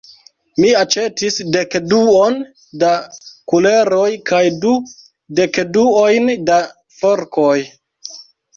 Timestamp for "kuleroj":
3.53-4.09